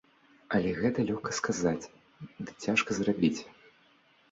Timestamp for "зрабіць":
3.03-3.37